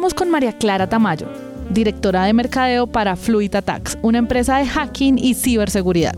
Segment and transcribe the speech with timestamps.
[0.00, 1.28] Hablamos con María Clara Tamayo,
[1.68, 6.14] directora de mercadeo para Fluid Attacks, una empresa de hacking y ciberseguridad.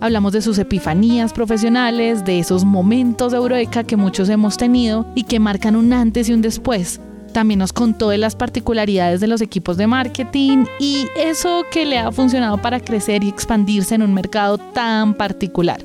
[0.00, 5.24] Hablamos de sus epifanías profesionales, de esos momentos de eureka que muchos hemos tenido y
[5.24, 7.00] que marcan un antes y un después.
[7.32, 11.98] También nos contó de las particularidades de los equipos de marketing y eso que le
[11.98, 15.84] ha funcionado para crecer y expandirse en un mercado tan particular.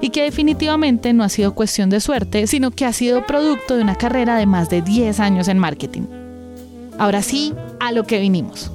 [0.00, 3.82] Y que definitivamente no ha sido cuestión de suerte, sino que ha sido producto de
[3.82, 6.21] una carrera de más de 10 años en marketing.
[6.98, 8.70] Ahora sí, a lo que vinimos.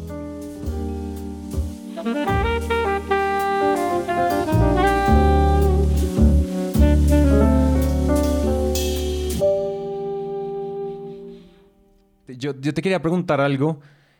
[12.27, 13.79] Yo, te quería preguntar algo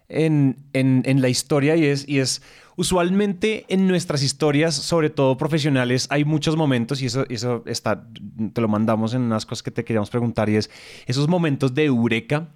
[0.09, 2.42] en, la historia y es, y es,
[2.76, 8.08] usualmente en nuestras historias, sobre todo profesionales, hay muchos momentos y eso, eso está,
[8.54, 10.70] te lo mandamos en unas cosas que te queríamos preguntar y es
[11.06, 12.50] esos momentos de eureka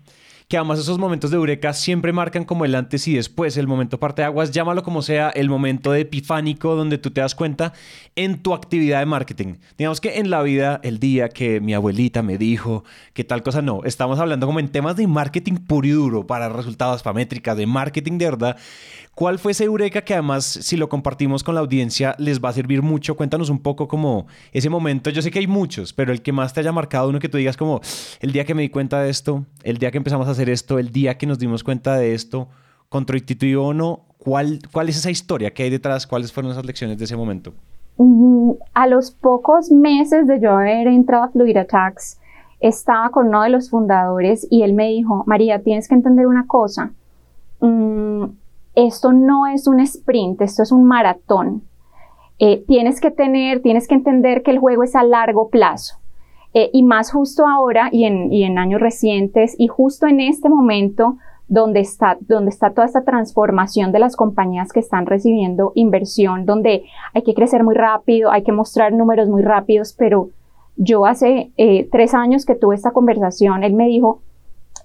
[0.51, 4.01] que además esos momentos de eureka siempre marcan como el antes y después, el momento
[4.01, 7.71] parte de aguas, llámalo como sea, el momento de epifánico donde tú te das cuenta
[8.17, 9.53] en tu actividad de marketing.
[9.77, 13.61] Digamos que en la vida, el día que mi abuelita me dijo que tal cosa
[13.61, 17.55] no, estamos hablando como en temas de marketing puro y duro para resultados, para métricas,
[17.55, 18.57] de marketing de verdad.
[19.13, 22.53] ¿Cuál fue ese eureka que además, si lo compartimos con la audiencia, les va a
[22.53, 23.15] servir mucho?
[23.15, 25.09] Cuéntanos un poco como ese momento.
[25.09, 27.37] Yo sé que hay muchos, pero el que más te haya marcado, uno que tú
[27.37, 27.81] digas como
[28.21, 30.79] el día que me di cuenta de esto, el día que empezamos a hacer esto,
[30.79, 32.47] el día que nos dimos cuenta de esto,
[32.89, 35.53] contraintuitivo o no, ¿cuál, ¿cuál es esa historia?
[35.53, 36.05] ¿Qué hay detrás?
[36.07, 37.53] ¿Cuáles fueron esas lecciones de ese momento?
[37.97, 42.19] Mm, a los pocos meses de yo haber entrado a Fluid Attacks,
[42.59, 46.45] estaba con uno de los fundadores y él me dijo, María, tienes que entender una
[46.47, 46.91] cosa.
[47.59, 48.25] Mm,
[48.75, 51.63] esto no es un sprint, esto es un maratón.
[52.39, 56.00] Eh, tienes que tener, tienes que entender que el juego es a largo plazo.
[56.53, 61.15] Eh, y más justo ahora y en, años recientes y justo en este momento
[61.47, 66.83] donde está, donde está toda esta transformación de las compañías que están recibiendo inversión, donde
[67.13, 70.29] hay que crecer muy rápido, hay que mostrar números muy rápidos, pero
[70.75, 74.21] yo hace eh, tres años que tuve esta conversación, él me dijo,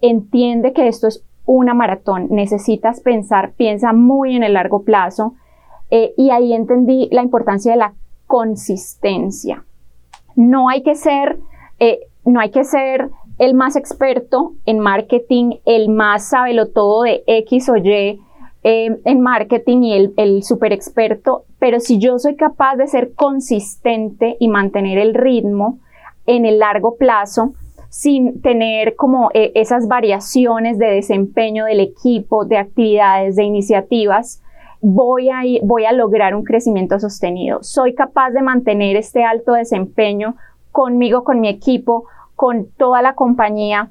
[0.00, 5.34] entiende que esto es una maratón, necesitas pensar, piensa muy en el largo plazo.
[5.90, 7.94] Eh, y ahí entendí la importancia de la
[8.26, 9.64] consistencia.
[10.34, 11.38] No hay que ser,
[11.78, 17.22] eh, no hay que ser el más experto en marketing, el más sabelo todo de
[17.26, 18.20] X o Y
[18.62, 24.36] eh, en marketing y el, super experto, pero si yo soy capaz de ser consistente
[24.40, 25.78] y mantener el ritmo
[26.26, 27.52] en el largo plazo,
[27.90, 34.42] sin tener como eh, esas variaciones de desempeño del equipo, de actividades, de iniciativas,
[34.80, 37.62] voy a lograr un crecimiento sostenido.
[37.62, 40.36] Soy capaz de mantener este alto desempeño
[40.76, 42.04] conmigo, con mi equipo,
[42.34, 43.88] con toda la compañía.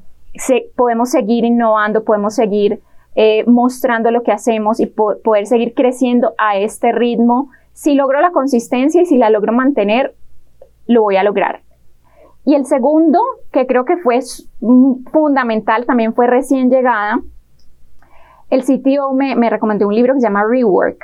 [0.76, 2.80] podemos seguir innovando, podemos seguir
[3.16, 7.50] eh, mostrando lo que hacemos y poder seguir creciendo a este ritmo.
[7.74, 10.14] Si logro la consistencia y si la logro mantener,
[10.86, 11.64] lo voy a lograr.
[12.46, 13.20] Y el segundo,
[13.52, 14.20] que creo que fue
[15.12, 17.20] fundamental, también fue recién llegada,
[18.52, 21.04] el sitio me, me recomendó un libro que se llama Rework.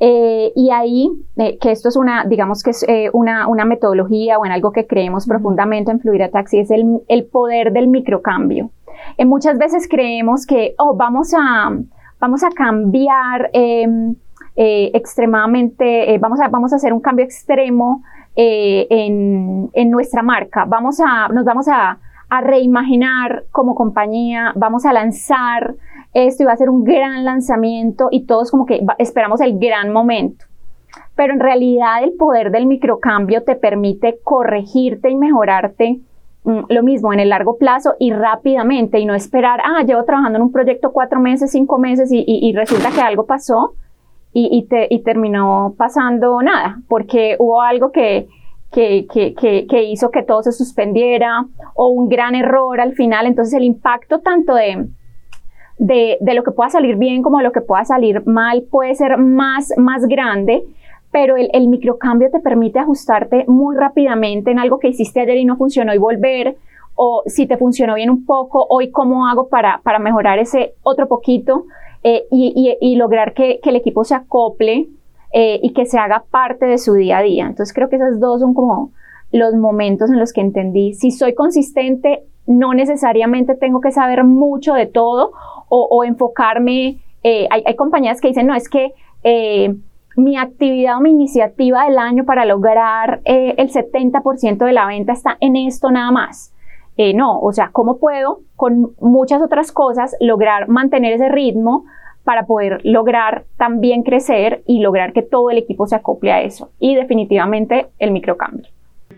[0.00, 4.38] Eh, y ahí, eh, que esto es una, digamos que es eh, una, una, metodología
[4.38, 8.70] o en algo que creemos profundamente en Fluida Taxi, es el, el poder del microcambio.
[9.26, 11.70] muchas veces creemos que, oh, vamos a,
[12.18, 14.16] vamos a cambiar em,
[14.56, 18.02] extremadamente, vamos, a, vamos a hacer un cambio extremo
[18.36, 20.64] eh, en, nuestra marca.
[20.64, 21.98] Vamos a, nos vamos a,
[22.42, 25.74] reimaginar como compañía, vamos a lanzar
[26.14, 30.44] esto va a ser un gran lanzamiento y todos como que esperamos el gran momento.
[31.14, 36.00] Pero en realidad el poder del microcambio te permite corregirte y mejorarte
[36.44, 40.38] mm, lo mismo en el largo plazo y rápidamente y no esperar, ah, llevo trabajando
[40.38, 43.74] en un proyecto cuatro meses, cinco meses y resulta que algo pasó
[44.32, 48.28] y, y, terminó pasando nada, porque hubo algo que,
[48.70, 49.34] que, que,
[49.66, 53.26] que, hizo que todo se suspendiera o un gran error al final.
[53.26, 54.86] Entonces el impacto tanto de,
[55.80, 58.94] de, de, lo que pueda salir bien como de lo que pueda salir mal puede
[58.94, 60.62] ser más, más grande,
[61.10, 65.46] pero el, el, microcambio te permite ajustarte muy rápidamente en algo que hiciste ayer y
[65.46, 66.56] no funcionó y volver,
[66.94, 71.08] o si te funcionó bien un poco, hoy cómo hago para, para mejorar ese otro
[71.08, 71.64] poquito
[72.02, 74.86] eh, y, y, lograr que, el equipo se acople
[75.32, 77.46] eh, y que se haga parte de su día a día.
[77.46, 78.90] Entonces creo que esos dos son como
[79.32, 84.74] los momentos en los que entendí, si soy consistente, no necesariamente tengo que saber mucho
[84.74, 85.32] de todo
[85.70, 88.92] o, enfocarme, eh, hay, compañías que dicen, no, es que
[90.16, 95.12] mi actividad o mi iniciativa del año para lograr eh, el 70% de la venta
[95.12, 96.52] está en esto nada más.
[96.96, 101.86] Eh, no, o sea, ¿cómo puedo con muchas otras cosas lograr mantener ese ritmo
[102.24, 106.70] para poder lograr también crecer y lograr que todo el equipo se acople a eso?
[106.78, 108.68] Y definitivamente el microcambio.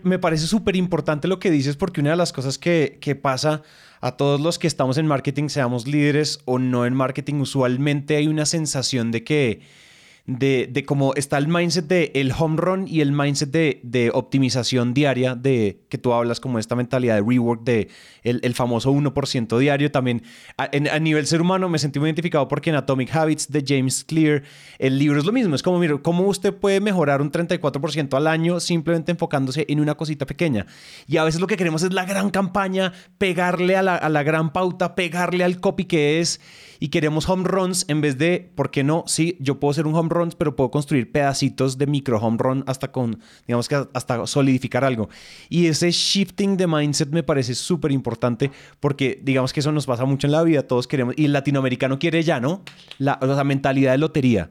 [0.03, 3.63] Me parece súper importante lo que dices porque una de las cosas que pasa
[4.03, 8.27] a todos los que estamos en marketing, seamos líderes o no en marketing, usualmente hay
[8.27, 9.61] una sensación de que
[10.25, 14.09] de, de cómo está el mindset de el home run y el mindset de, de,
[14.13, 17.89] optimización diaria, de que tú hablas como esta mentalidad de rework, de
[18.23, 19.91] el, el famoso 1% diario.
[19.91, 20.23] También
[20.57, 24.05] a, a, nivel ser humano me sentí muy identificado porque en Atomic Habits de James
[24.05, 24.43] Clear,
[24.79, 25.55] el libro es lo mismo.
[25.55, 29.95] Es como, mira, cómo usted puede mejorar un 34% al año simplemente enfocándose en una
[29.95, 30.65] cosita pequeña.
[31.05, 34.23] Y a veces lo que queremos es la gran campaña, pegarle a la, a la
[34.23, 36.39] gran pauta, pegarle al copy que es
[36.83, 39.05] y queremos home runs en vez de, ¿por qué no?
[39.07, 42.63] Sí, yo puedo ser un home run, pero puedo construir pedacitos de micro home run
[42.67, 45.09] hasta con, digamos que hasta solidificar algo.
[45.49, 50.05] Y ese shifting de mindset me parece súper importante porque digamos que eso nos pasa
[50.05, 52.63] mucho en la vida, todos queremos, y el latinoamericano quiere ya, ¿no?
[52.97, 54.49] La, la mentalidad de lotería.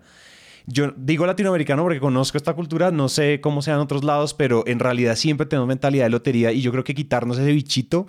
[0.66, 4.64] Yo digo latinoamericano porque conozco esta cultura, no sé cómo sea en otros lados, pero
[4.66, 8.06] en realidad siempre tenemos mentalidad de lotería y yo creo que quitarnos ese bichito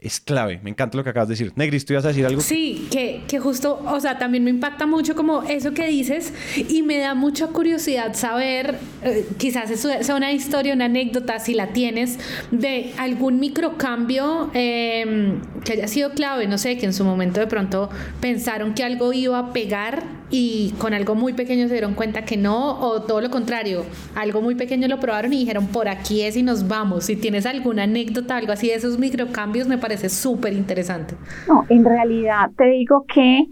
[0.00, 0.60] es clave.
[0.62, 1.52] Me encanta lo que acabas de decir.
[1.56, 2.40] Negris, ¿tú ibas a decir algo?
[2.40, 6.32] Sí, que, que justo, o sea, también me impacta mucho como eso que dices
[6.68, 11.68] y me da mucha curiosidad saber, eh, quizás eso una historia, una anécdota, si la
[11.68, 12.18] tienes,
[12.50, 17.46] de algún microcambio eh, que haya sido clave, no sé, que en su momento de
[17.46, 17.90] pronto
[18.20, 22.36] pensaron que algo iba a pegar y con algo muy pequeño se dieron cuenta que
[22.36, 23.84] no, o todo lo contrario,
[24.14, 27.04] algo muy pequeño lo probaron y dijeron, por aquí es y nos vamos.
[27.04, 31.14] Si tienes alguna anécdota, algo así de esos microcambios, me parece parece súper interesante.
[31.48, 33.46] No, en realidad te digo que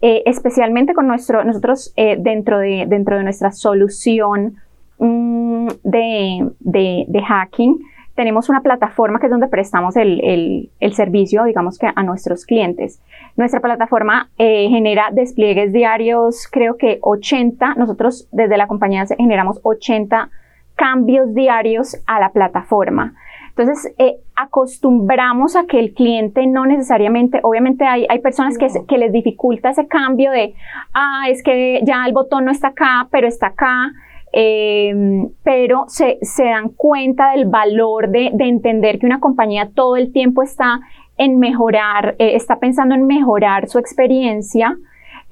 [0.00, 4.54] eh, especialmente con nuestro, nosotros eh, dentro, de, dentro de nuestra solución
[4.98, 7.80] mmm, de, de, hacking,
[8.14, 12.46] tenemos una plataforma que es donde prestamos el, el, el servicio, digamos que a nuestros
[12.46, 13.00] clientes.
[13.36, 20.30] Nuestra plataforma eh, genera despliegues diarios, creo que 80, nosotros desde la compañía generamos 80
[20.76, 23.14] cambios diarios a la plataforma.
[23.50, 28.98] Entonces, eh, acostumbramos a que el cliente no necesariamente, obviamente hay, hay personas que, que,
[28.98, 30.54] les dificulta ese cambio de,
[30.94, 33.92] ah, es que ya el botón no está acá, pero está acá.
[34.32, 34.94] Eh,
[35.42, 40.12] pero se, se, dan cuenta del valor de, de, entender que una compañía todo el
[40.12, 40.78] tiempo está
[41.20, 44.76] en mejorar, eh, está pensando en mejorar su experiencia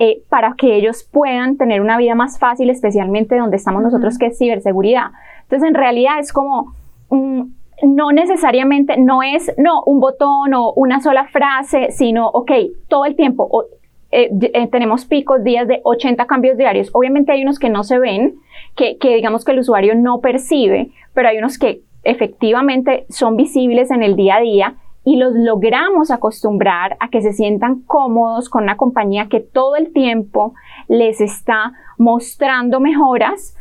[0.01, 4.27] eh, para que ellos puedan tener una vida más fácil, especialmente donde estamos nosotros, que
[4.27, 5.13] es ciberseguridad.
[5.43, 6.75] Entonces, en realidad es como,
[7.09, 12.51] un no necesariamente, no es, no, un botón o una sola frase, sino, ok,
[12.89, 13.65] todo el tiempo.
[14.11, 16.91] Eh, eh, tenemos picos, días de 80 cambios diarios.
[16.93, 18.37] Obviamente hay unos que no se ven,
[18.75, 23.91] que, que digamos que el usuario no percibe, pero hay unos que efectivamente son visibles
[23.91, 28.65] en el día a día y los logramos acostumbrar a que se sientan cómodos con
[28.65, 30.55] una compañía que todo el tiempo
[30.89, 33.57] les está mostrando mejoras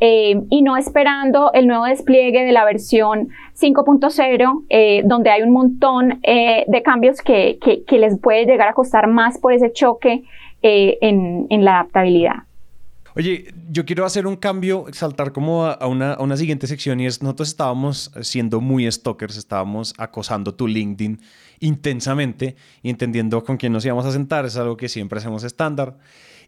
[0.00, 3.28] eh, y no esperando el nuevo despliegue de la versión
[3.60, 8.72] 5.0, eh, donde hay un montón eh, de cambios que, que, les puede llegar a
[8.72, 10.24] costar más por ese choque
[10.62, 12.44] en, en, la adaptabilidad.
[13.14, 17.06] Oye, yo quiero hacer un cambio, saltar como a una, a una siguiente sección y
[17.06, 21.20] es, nosotros estábamos siendo muy stalkers, estábamos acosando tu LinkedIn
[21.58, 25.96] intensamente y entendiendo con quién nos íbamos a sentar, es algo que siempre hacemos estándar.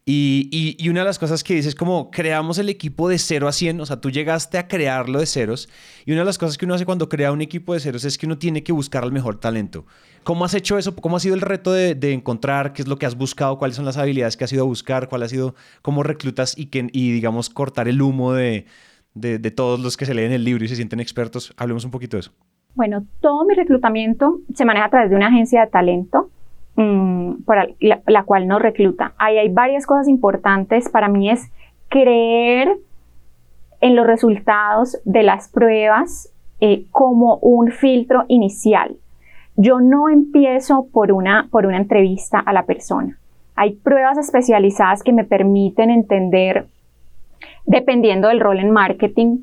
[0.05, 3.53] Y, una de las cosas que dices es como creamos el equipo de 0 a
[3.53, 5.69] 100, o sea, tú llegaste a crearlo de ceros.
[6.05, 8.19] Y una de las cosas que uno hace cuando crea un equipo de ceros es
[8.19, 9.87] que uno tiene que buscar al mejor talento.
[10.25, 10.97] ¿Cómo has hecho eso?
[10.97, 13.59] ¿Cómo ha sido el reto de, de encontrar qué es lo que has buscado?
[13.59, 15.09] ¿Cuáles son las habilidades que has ido a buscar?
[15.09, 18.67] ¿Cuál ha sido cómo reclutas y, que, y digamos, cortar el humo de,
[19.15, 21.55] de, de todos los que se leen el libro y se sienten expertos?
[21.57, 22.33] Hablemos un poquito de eso.
[22.75, 26.32] Bueno, todo mi reclutamiento se maneja a través de una agencia de talento
[26.77, 29.13] Mm, para la, cual nos recluta.
[29.19, 30.89] Ahí hay varias cosas importantes.
[30.89, 31.51] Para mí es
[31.89, 32.77] creer
[33.81, 38.97] en los resultados de las pruebas eh, como un filtro inicial.
[39.57, 43.19] Yo no empiezo por una, por una entrevista a la persona.
[43.55, 46.67] Hay pruebas especializadas que me permiten entender
[47.67, 49.39] dependiendo del rol en marketing,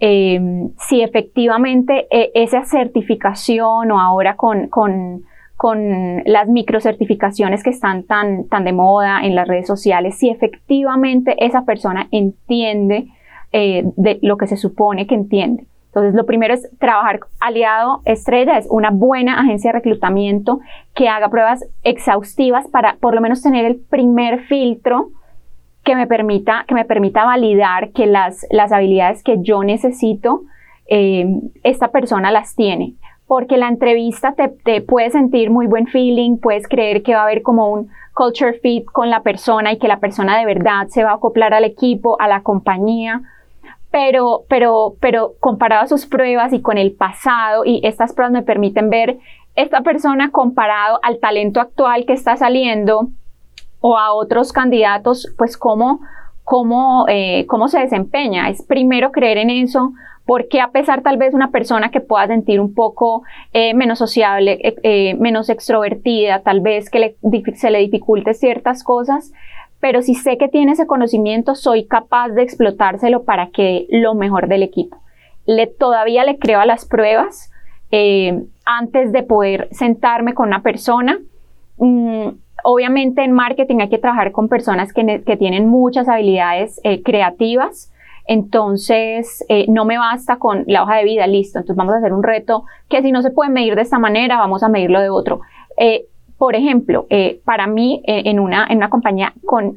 [0.00, 5.24] em, si efectivamente e, esa certificación o ahora con,
[5.62, 11.36] con las microcertificaciones que están tan, tan de moda en las redes sociales, si efectivamente
[11.38, 13.06] esa persona entiende
[13.52, 15.64] eh, de lo que se supone que entiende.
[15.86, 20.58] Entonces, lo primero es trabajar aliado estrella, es una buena agencia de reclutamiento
[20.96, 25.10] que haga pruebas exhaustivas para por lo menos tener el primer filtro
[25.84, 30.42] que me permita, que me permita validar que las, las habilidades que yo necesito,
[30.88, 31.24] eh,
[31.62, 32.94] esta persona las tiene.
[33.32, 37.24] Porque la entrevista te, te puede sentir muy buen feeling, puedes creer que va a
[37.24, 41.02] haber como un culture fit con la persona y que la persona de verdad se
[41.02, 43.22] va a acoplar al equipo, a la compañía
[43.92, 48.42] pero, pero, pero comparado a sus pruebas y con el pasado, y estas pruebas me
[48.42, 49.18] permiten ver
[49.54, 53.08] esta persona comparado al talento actual que está saliendo
[53.80, 56.00] o a otros candidatos, pues cómo,
[56.42, 58.48] cómo, eh, cómo se desempeña.
[58.48, 59.92] Es primero creer en eso,
[60.26, 64.58] porque a pesar tal vez una persona que pueda sentir un poco eh, menos sociable,
[64.82, 67.16] eh, menos extrovertida, tal vez que le,
[67.54, 69.32] se le dificulte ciertas cosas,
[69.80, 74.46] pero si sé que tiene ese conocimiento, soy capaz de explotárselo para que lo mejor
[74.46, 74.98] del equipo.
[75.78, 77.50] Todavía le creo a las pruebas
[77.90, 81.18] eh, antes de poder sentarme con una persona.
[81.78, 82.28] Mm,
[82.64, 87.91] obviamente en marketing hay que trabajar con personas que, tienen muchas habilidades eh, creativas.
[88.26, 91.58] Entonces, eh, no me basta con la hoja de vida, listo.
[91.58, 94.36] Entonces, vamos a hacer un reto que si no se puede medir de esta manera,
[94.38, 95.40] vamos a medirlo de otro.
[96.42, 99.32] Por ejemplo, eh, para mí, eh, en, una, en una compañía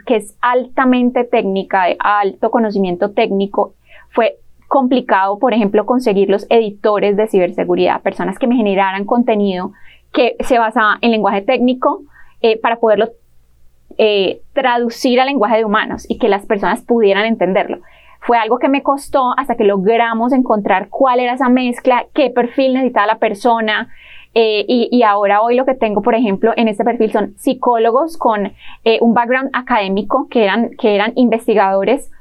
[0.08, 3.76] que es altamente técnica, de alto conocimiento técnico,
[4.10, 9.74] fue complicado, por ejemplo, conseguir los editores de ciberseguridad, personas que me generaran contenido
[10.12, 12.02] que se basaba en lenguaje técnico
[12.42, 13.10] eh, para poderlo
[14.54, 17.78] traducir al lenguaje de humanos y que las personas pudieran entenderlo.
[18.26, 22.74] Fue algo que me costó hasta que logramos encontrar cuál era esa mezcla, qué perfil
[22.74, 23.90] necesitaba la persona,
[24.38, 28.52] eh, y, ahora hoy lo que tengo, por ejemplo, en este perfil son psicólogos con
[28.84, 32.12] eh, un background académico que eran, que eran investigadores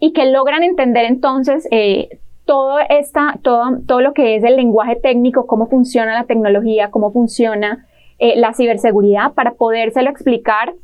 [0.00, 4.96] y que logran entender entonces eh, todo, esta, todo, todo lo que es el lenguaje
[4.96, 7.86] técnico, cómo funciona la tecnología, cómo funciona
[8.18, 10.74] la ciberseguridad para podérselo explicar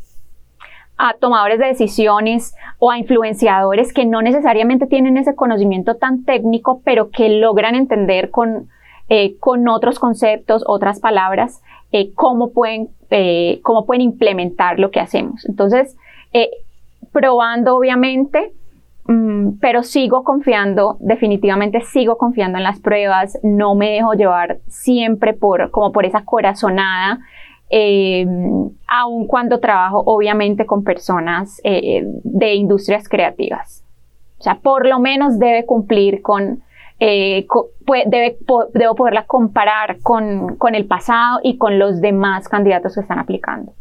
[0.98, 6.82] a tomadores de decisiones o a influenciadores que no necesariamente tienen ese conocimiento tan técnico,
[6.84, 8.68] pero que logran entender con,
[9.08, 11.62] eh, con otros conceptos, otras palabras,
[11.92, 15.46] eh, cómo, pueden, eh, cómo pueden implementar lo que hacemos.
[15.48, 15.96] Entonces,
[17.12, 18.52] probando obviamente,
[19.06, 25.32] mm, pero sigo confiando, definitivamente sigo confiando en las pruebas, no me dejo llevar siempre
[25.32, 27.20] por, como por esa corazonada,
[27.70, 33.84] aun cuando trabajo obviamente con personas de industrias creativas.
[34.38, 36.62] O sea, por lo menos debe cumplir con
[37.00, 37.46] eh,
[38.06, 38.38] debe,
[38.74, 43.72] debo poderla comparar con, con el pasado y con los demás candidatos que están aplicando.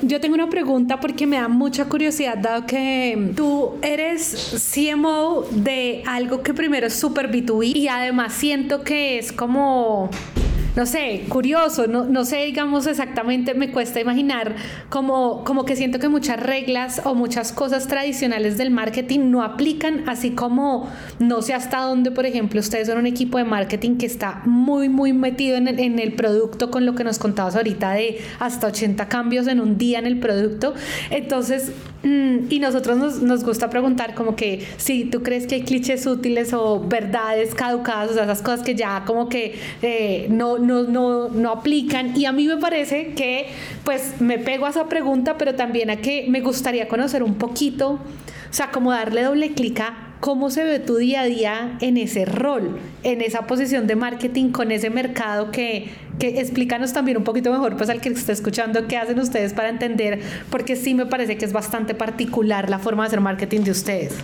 [0.00, 6.02] Yo tengo una pregunta porque me da mucha curiosidad, dado que tú eres CMO de
[6.06, 10.10] algo que primero es súper B2B y además siento que es como
[10.76, 14.56] no sé, curioso, no, no sé, digamos exactamente, me cuesta imaginar
[14.88, 20.08] como, como que siento que muchas reglas o muchas cosas tradicionales del marketing no aplican,
[20.08, 20.90] así como
[21.20, 24.88] no sé hasta dónde, por ejemplo, ustedes son un equipo de marketing que está muy,
[24.88, 28.66] muy metido en el, en el producto con lo que nos contabas ahorita de hasta
[28.66, 30.74] 80 cambios en un día en el producto.
[31.10, 31.72] Entonces,
[32.04, 36.52] y nosotros nos, nos, gusta preguntar como que si tú crees que hay clichés útiles
[36.52, 41.50] o verdades caducadas, o sea, esas cosas que ya como que eh, no, no, no,
[41.50, 42.14] aplican.
[42.14, 43.46] Y a mí me parece que,
[43.84, 47.92] pues, me pego a esa pregunta, pero también a que me gustaría conocer un poquito,
[47.92, 48.00] o
[48.50, 52.24] sea, como darle doble clic a cómo se ve tu día a día en ese
[52.24, 57.52] rol, en esa posición de marketing con ese mercado que, que explícanos también un poquito
[57.52, 61.36] mejor, pues al que está escuchando, qué hacen ustedes para entender, porque sí me parece
[61.36, 64.18] que es bastante particular la forma de hacer marketing de ustedes.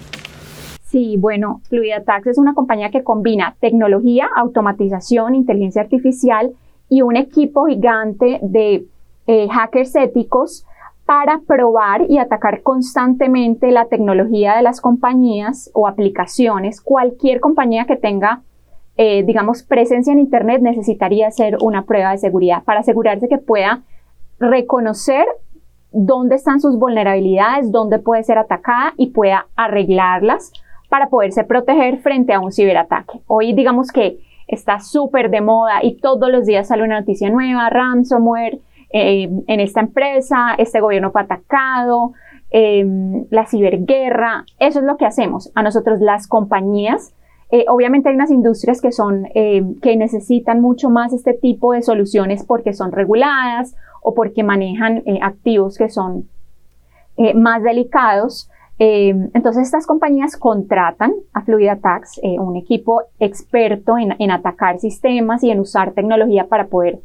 [0.90, 1.60] Sí, bueno,
[2.04, 6.50] Tax es una compañía que combina tecnología, automatización, inteligencia artificial
[6.88, 8.86] y un equipo gigante de
[9.28, 10.66] eh, hackers éticos
[11.10, 16.80] para probar y atacar constantemente la tecnología de las compañías o aplicaciones.
[16.80, 18.42] Cualquier compañía que tenga,
[18.96, 23.82] eh, digamos, presencia en Internet necesitaría hacer una prueba de seguridad para asegurarse que pueda
[24.38, 25.26] reconocer
[25.90, 30.52] dónde están sus vulnerabilidades, dónde puede ser atacada y pueda arreglarlas
[30.88, 33.20] para poderse proteger frente a un ciberataque.
[33.26, 37.68] Hoy digamos que está súper de moda y todos los días sale una noticia nueva,
[37.68, 38.60] ransomware,
[38.92, 42.12] eh, en esta empresa, este gobierno fue atacado,
[42.50, 45.50] em, la ciberguerra, eso es lo que hacemos.
[45.54, 47.14] A nosotros las compañías,
[47.52, 51.82] eh, obviamente hay unas industrias que son, em, que necesitan mucho más este tipo de
[51.82, 56.28] soluciones porque son reguladas o porque manejan eh, activos que son
[57.16, 58.48] eh, más delicados.
[58.78, 65.42] Em, entonces estas compañías contratan a Fluid Attacks, un equipo experto en, en, atacar sistemas
[65.42, 67.00] y en usar tecnología para poder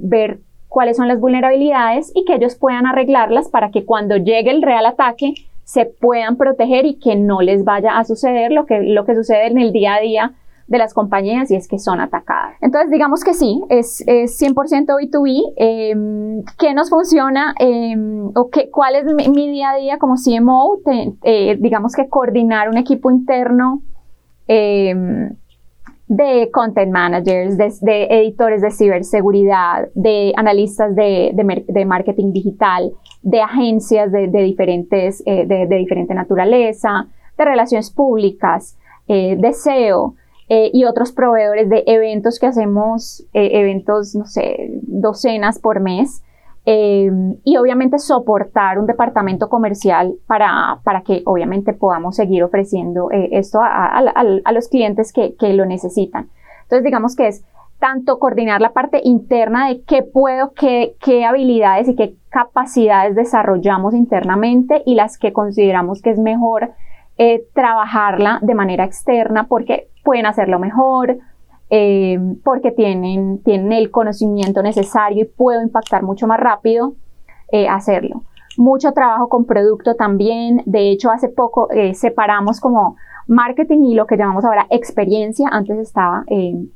[0.00, 4.62] ver cuáles son las vulnerabilidades y que ellos puedan arreglarlas para que cuando llegue el
[4.62, 9.04] real ataque se puedan proteger y que no les vaya a suceder lo que, lo
[9.04, 10.34] que sucede en el día a día
[10.68, 12.56] de las compañías y es que son atacadas.
[12.60, 15.52] Entonces, digamos que sí, es, es 100% B2B.
[15.56, 20.78] Eh, ¿Qué nos funciona em, o qué, cuál es mi, día a día como CMO?
[21.22, 23.82] Eh, digamos que coordinar un equipo interno
[24.48, 25.36] em,
[26.08, 34.12] de content managers, de, editores de ciberseguridad, de analistas de, de, marketing digital, de agencias
[34.12, 40.14] de, diferentes, eh, de, diferente naturaleza, de relaciones públicas, eh, de SEO
[40.48, 46.22] eh, y otros proveedores de eventos que hacemos, eventos, no sé, docenas por mes.
[46.68, 53.28] Em, y obviamente soportar un departamento comercial para, para que obviamente podamos seguir ofreciendo eh,
[53.30, 56.28] esto a, a, los clientes que, que, lo necesitan.
[56.62, 57.44] Entonces digamos que es
[57.78, 63.94] tanto coordinar la parte interna de qué puedo, qué, qué habilidades y qué capacidades desarrollamos
[63.94, 66.72] internamente y las que consideramos que es mejor
[67.16, 71.18] eh, trabajarla de manera externa porque pueden hacerlo mejor,
[71.70, 76.94] eh, porque tienen, tienen el conocimiento necesario y puedo impactar mucho más rápido
[77.50, 78.22] eh, hacerlo.
[78.56, 80.62] Mucho trabajo con producto también.
[80.64, 82.96] De hecho, hace poco eh, separamos como
[83.26, 85.48] marketing y lo que llamamos ahora experiencia.
[85.50, 86.24] Antes estaba,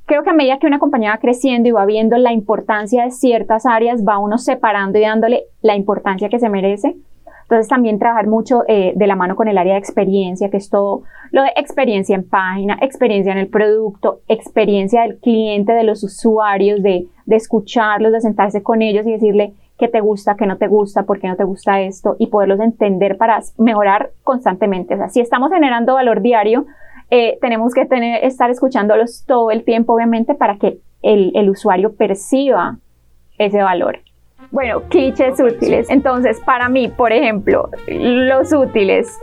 [0.07, 3.13] creo que a medida que una compañía va creciendo y va viendo la importancia de
[3.13, 6.97] ciertas áreas, va uno separando y dándole la importancia que se merece.
[7.51, 10.71] Entonces también trabajar mucho eh, de la mano con el área de experiencia, que es
[10.71, 11.03] todo
[11.33, 16.81] lo de experiencia en página, experiencia en el producto, experiencia del cliente, de los usuarios,
[16.81, 21.03] de, escucharlos, de sentarse con ellos y decirle qué te gusta, qué no te gusta,
[21.03, 24.95] por qué no te gusta esto y poderlos entender para mejorar constantemente.
[24.95, 26.67] O sea, si estamos generando valor diario,
[27.11, 32.79] eh, tenemos que tener, estar escuchándolos todo el tiempo, obviamente, para que el usuario perciba
[33.39, 33.99] ese valor.
[34.51, 35.89] Bueno, clichés útiles.
[35.91, 39.19] Entonces, para mí, por ejemplo, los útiles,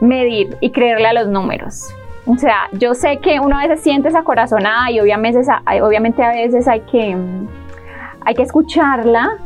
[0.00, 1.94] medir y creerle a los números.
[2.26, 5.40] O sea, yo sé que uno a veces siente esa corazonada y obviamente,
[5.82, 7.16] obviamente a veces hay que,
[8.20, 9.38] hay que escucharla,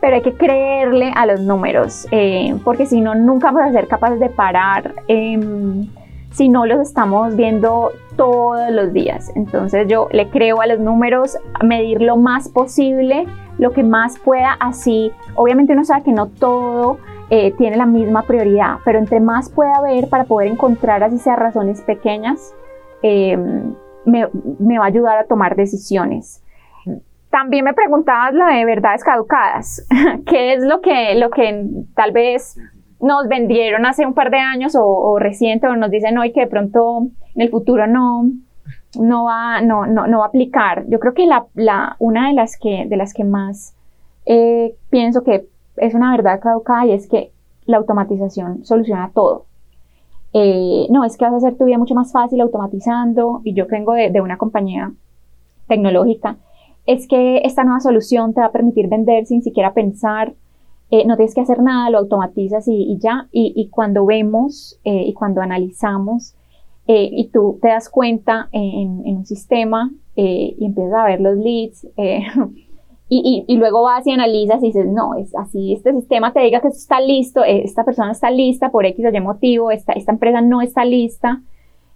[0.00, 3.86] pero hay que creerle a los números, eh, porque si no, nunca vamos a ser
[3.86, 5.88] capaces de parar em,
[6.30, 9.30] si no los estamos viendo todos los días.
[9.36, 13.26] Entonces yo le creo a los números, medir lo más posible
[13.60, 15.12] lo que más pueda así.
[15.36, 19.76] Obviamente uno sabe que no todo eh, tiene la misma prioridad, pero entre más pueda
[19.76, 22.54] haber para poder encontrar así sea razones pequeñas,
[23.02, 23.74] em,
[24.06, 26.42] me, va a ayudar a tomar decisiones.
[27.30, 29.86] También me preguntabas lo de verdades caducadas.
[30.26, 32.56] ¿Qué es lo que, lo que tal vez
[32.98, 36.46] nos vendieron hace un par de años o, reciente o nos dicen hoy que de
[36.46, 38.24] pronto en el futuro no,
[38.98, 40.84] no va, no, no, no va a aplicar.
[40.88, 43.74] Yo creo que la, la, una de las que, de las que más
[44.26, 47.32] eh, pienso que es una verdad caducada y es que
[47.66, 49.46] la automatización soluciona todo.
[50.32, 53.66] Eh, no, es que vas a hacer tu vida mucho más fácil automatizando y yo
[53.66, 54.92] vengo de, de una compañía
[55.68, 56.36] tecnológica.
[56.86, 60.34] Es que esta nueva solución te va a permitir vender sin siquiera pensar,
[60.90, 63.28] eh, no tienes que hacer nada, lo automatizas y, y ya.
[63.30, 66.34] Y, y, cuando vemos y cuando analizamos
[66.92, 71.36] eh, y tú te das cuenta en, un sistema eh, y empiezas a ver los
[71.36, 72.22] leads eh,
[73.08, 76.60] y, y, luego vas y analizas y dices, no, es así, este sistema te diga
[76.60, 80.40] que está listo, esta persona está lista por X o Y motivo, esta, esta empresa
[80.40, 81.40] no está lista.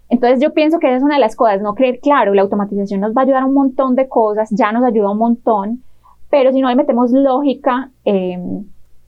[0.07, 3.01] Entonces yo pienso que esa es una de las cosas, no creer, claro, la automatización
[3.01, 5.83] nos va a ayudar a un montón de cosas, ya nos ayuda un montón,
[6.29, 7.91] pero si no le metemos lógica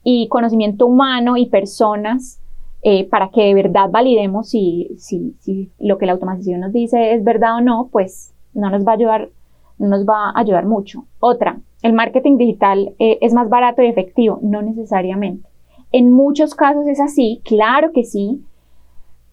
[0.04, 2.40] y conocimiento humano y personas,
[2.82, 7.14] eh, para que de verdad validemos si, si, si, lo que la automatización nos dice
[7.14, 9.30] es verdad o no, pues no nos va a ayudar,
[9.78, 11.04] no nos va a ayudar mucho.
[11.18, 15.48] Otra, el marketing digital eh, es más barato y efectivo, no necesariamente.
[15.90, 18.44] En muchos casos es así, claro que sí,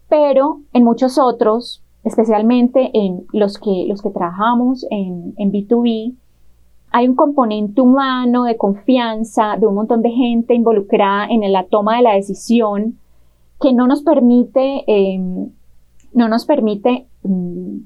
[0.10, 6.16] pero en muchos otros, especialmente en los que, los que trabajamos en, en B2B,
[6.92, 11.98] hay un componente humano de confianza, de un montón de gente involucrada en la toma
[11.98, 12.98] de la decisión,
[13.62, 15.50] que no nos permite, em,
[16.14, 17.78] no nos permite mm,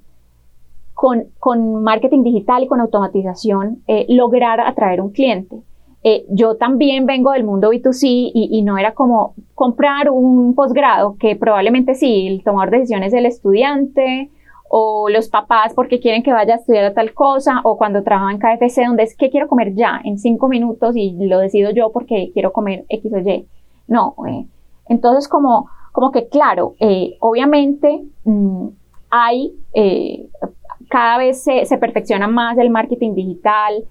[0.94, 5.62] con, con, marketing digital y con automatización eh, lograr atraer un cliente.
[6.04, 11.36] eh, yo también vengo del mundo B2C y, no era como comprar un posgrado, que
[11.36, 14.30] probablemente sí, el tomar decisiones del estudiante
[14.70, 18.30] o los papás porque quieren que vaya a estudiar a tal cosa, o cuando trabajo
[18.30, 21.92] en KFC, donde es que quiero comer ya, en cinco minutos y lo decido yo
[21.92, 23.48] porque quiero comer X o Y.
[23.88, 24.46] No, eh,
[24.90, 28.68] entonces como, como que claro, eh, obviamente mm,
[29.10, 30.28] hay, eh,
[30.90, 33.86] cada vez se, se, perfecciona más el marketing digital,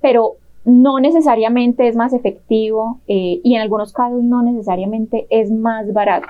[0.00, 6.28] pero no necesariamente es más efectivo y en algunos casos no necesariamente es más barato.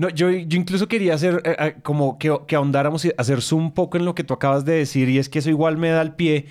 [0.00, 3.64] No, yo, yo incluso quería hacer eh, eh, como que, que ahondáramos y hacer zoom
[3.64, 5.90] un poco en lo que tú acabas de decir y es que eso igual me
[5.90, 6.46] da el pie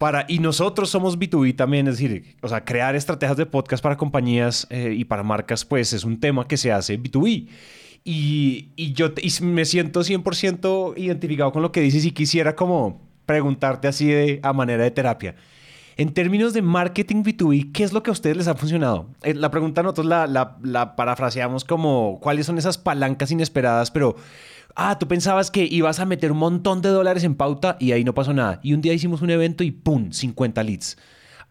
[0.00, 3.98] para, y nosotros somos B2B también, es decir, o sea, crear estrategias de podcast para
[3.98, 7.48] compañías eh, y para marcas, pues es un tema que se hace B2B.
[8.02, 13.06] Y, y yo y me siento 100% identificado con lo que dices y quisiera como
[13.26, 15.34] preguntarte así de, a manera de terapia.
[15.98, 19.10] En términos de marketing B2B, ¿qué es lo que a ustedes les ha funcionado?
[19.22, 24.16] Eh, la pregunta nosotros la, la, parafraseamos como cuáles son esas palancas inesperadas, pero,
[24.80, 28.02] ah, tú pensabas que ibas a meter un montón de dólares en pauta y ahí
[28.02, 28.60] no pasó nada.
[28.62, 30.10] Y un día hicimos un evento y ¡pum!
[30.10, 30.96] 50 leads.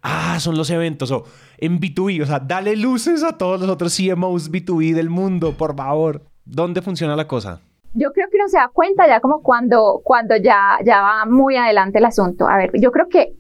[0.02, 1.12] Ah, son los eventos.
[1.12, 1.26] O
[1.58, 5.76] en B2B, o sea, dale luces a todos los otros CMOs B2B del mundo, por
[5.76, 6.24] favor.
[6.44, 7.62] ¿Dónde funciona la cosa?
[7.94, 11.56] Yo creo que uno se da cuenta ya como cuando, cuando ya, ya va muy
[11.56, 12.48] adelante el asunto.
[12.48, 13.34] A ver, yo creo que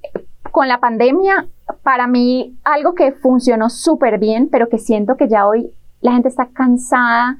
[0.51, 1.47] con la pandemia,
[1.81, 5.71] para mí algo que funcionó súper bien, pero que siento que ya hoy
[6.01, 7.37] la gente está cansada,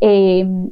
[0.00, 0.70] em,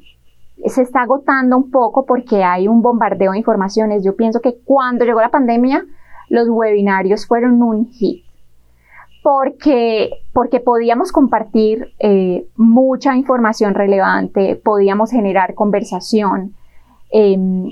[0.67, 4.03] se está agotando un poco porque hay un bombardeo de informaciones.
[4.05, 5.85] Yo pienso que cuando llegó la pandemia,
[6.29, 8.25] los webinarios fueron un hit.
[9.23, 16.55] Porque, porque podíamos compartir eh, mucha información relevante, podíamos generar conversación.
[17.11, 17.71] Em,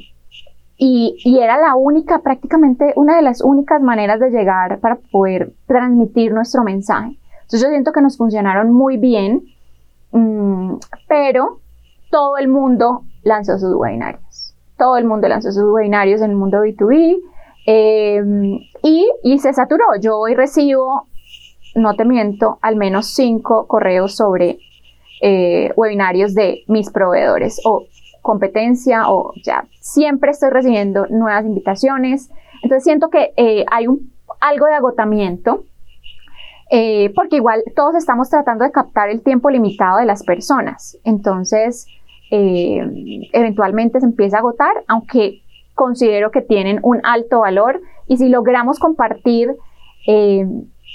[0.78, 6.32] y, era la única, prácticamente una de las únicas maneras de llegar para poder transmitir
[6.32, 7.18] nuestro mensaje.
[7.42, 9.42] Entonces yo siento que nos funcionaron muy bien,
[10.10, 10.76] mm,
[11.06, 11.61] pero
[12.12, 14.54] todo el mundo lanzó sus webinarios.
[14.76, 17.18] Todo el mundo lanzó sus webinarios en el mundo B2B
[17.66, 19.84] em, y, y se saturó.
[19.98, 21.06] Yo hoy recibo,
[21.74, 24.58] no te miento, al menos cinco correos sobre
[25.22, 27.86] eh, webinarios de mis proveedores o
[28.20, 32.30] competencia o ya siempre estoy recibiendo nuevas invitaciones.
[32.62, 35.64] Entonces siento que eh, hay un, algo de agotamiento
[36.74, 40.96] eh, porque igual todos estamos tratando de captar el tiempo limitado de las personas.
[41.04, 41.86] Entonces,
[42.32, 45.42] eh, eventualmente se empieza a agotar, aunque
[45.74, 49.56] considero que tienen un alto valor y si logramos compartir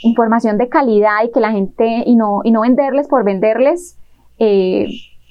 [0.04, 3.98] información de calidad y que la gente y no, y no venderles por venderles,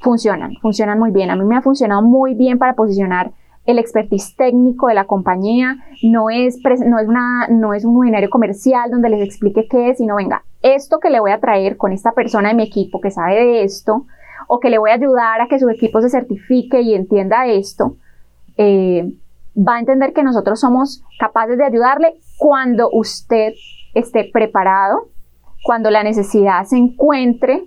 [0.01, 1.31] funcionan, funcionan muy bien.
[1.31, 3.33] A mí me ha funcionado muy bien para posicionar
[3.67, 5.77] el expertise técnico de la compañía.
[6.03, 9.99] No es, no es, una, no es un webinario comercial donde les explique qué es,
[9.99, 13.11] sino venga, esto que le voy a traer con esta persona de mi equipo que
[13.11, 14.07] sabe de esto,
[14.47, 17.97] o que le voy a ayudar a que su equipo se certifique y entienda esto,
[18.57, 19.13] eh,
[19.57, 23.55] va a entender que nosotros somos capaces de ayudarle cuando usted
[23.95, 25.09] esté preparado,
[25.63, 27.65] cuando la necesidad se encuentre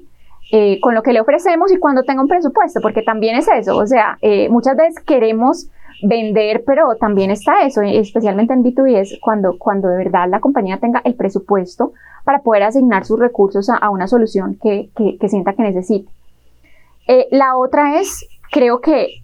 [0.52, 3.78] eh, con lo que le ofrecemos y cuando tenga un presupuesto, porque también es eso,
[3.78, 5.70] o sea, eh, muchas veces queremos
[6.02, 10.80] vender, pero también está eso, especialmente en B2B, es cuando, cuando de verdad la compañía
[10.80, 15.64] tenga el presupuesto para poder asignar sus recursos a, una solución que, que, sienta que
[15.64, 16.10] necesite.
[17.10, 19.24] Eh, la otra es, creo que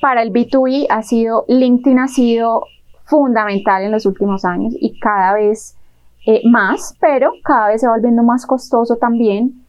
[0.00, 2.64] para el B2B ha sido, LinkedIn ha sido
[3.04, 5.74] fundamental en los últimos años y cada vez
[6.44, 9.66] más, pero cada vez se va volviendo más costoso también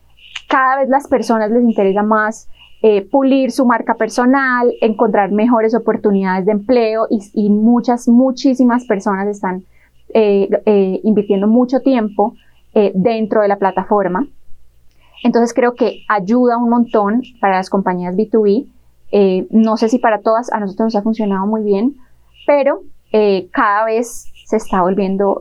[0.47, 2.49] cada vez las personas les interesa más
[2.81, 9.63] eh, pulir su marca personal, encontrar mejores oportunidades de empleo y, muchas, muchísimas personas están
[10.13, 12.35] eh, eh, invirtiendo mucho tiempo
[12.93, 14.27] dentro de la plataforma.
[15.23, 18.67] Entonces creo que ayuda un montón para las compañías B2B.
[19.51, 21.95] no sé si para todas, a nosotros nos ha funcionado muy bien,
[22.45, 22.81] pero
[23.51, 25.39] cada vez se está volviendo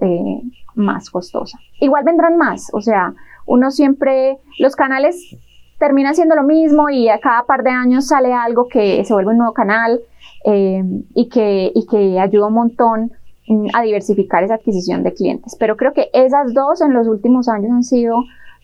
[0.75, 1.59] más costosa.
[1.81, 3.15] Igual vendrán más, o sea,
[3.47, 5.37] uno siempre, los canales
[5.79, 9.33] terminan siendo lo mismo y a cada par de años sale algo que se vuelve
[9.33, 10.01] un nuevo canal
[10.45, 10.83] eh,
[11.15, 13.13] y, que, y que ayuda un montón
[13.47, 15.57] mm, a diversificar esa adquisición de clientes.
[15.59, 18.17] Pero creo que esas dos en los últimos años han sido,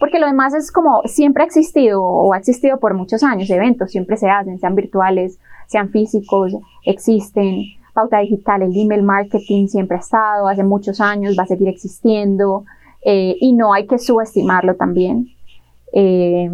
[0.03, 3.93] porque lo demás es como siempre ha existido o ha existido por muchos años, eventos
[3.93, 5.38] siempre se hacen, sean virtuales,
[5.69, 7.67] sean físicos, existen.
[7.95, 12.65] Pauta digital, el email marketing siempre ha estado, hace muchos años, va a seguir existiendo.
[13.05, 15.29] Eh, y no hay que subestimarlo también.
[15.93, 16.51] Eh,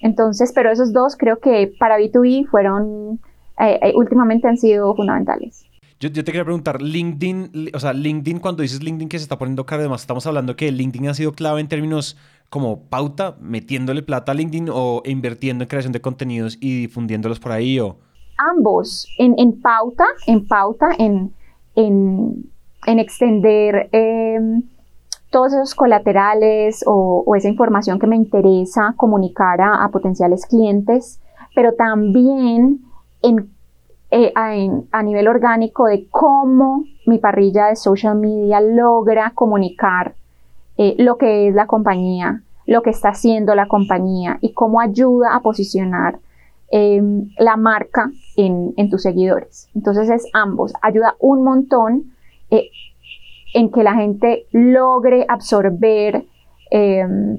[0.00, 3.20] entonces, pero esos dos creo que para B2B fueron,
[3.60, 5.66] eh, últimamente han sido fundamentales.
[5.98, 9.64] Yo, te quería preguntar, LinkedIn, o sea, LinkedIn, cuando dices LinkedIn que se está poniendo
[9.64, 14.32] caro, además estamos hablando que LinkedIn ha sido clave en términos como pauta, metiéndole plata
[14.32, 17.96] a LinkedIn o invirtiendo en creación de contenidos y difundiéndolos por ahí o...
[18.38, 21.32] Ambos, en, pauta, en pauta, en,
[21.74, 22.48] en,
[22.98, 24.62] extender em,
[25.30, 31.18] todos esos colaterales o, esa información que me interesa comunicar a potenciales clientes,
[31.54, 32.80] pero también
[33.22, 33.56] en
[34.12, 40.14] eh, a, nivel orgánico de cómo mi parrilla de social media logra comunicar
[40.78, 45.34] eh, lo que es la compañía, lo que está haciendo la compañía y cómo ayuda
[45.34, 46.18] a posicionar
[46.70, 49.68] em, la marca en, tus seguidores.
[49.74, 52.12] Entonces es ambos, ayuda un montón
[52.50, 52.70] eh,
[53.54, 56.24] en que la gente logre absorber,
[56.70, 57.38] em,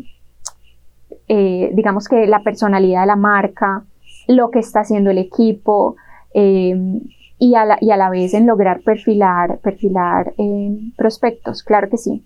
[1.27, 3.83] digamos que la personalidad de la marca,
[4.27, 5.97] lo que está haciendo el equipo,
[6.39, 7.01] Em,
[7.39, 11.97] y, a la, y, a la, vez en lograr perfilar, perfilar em, prospectos, claro que
[11.97, 12.23] sí.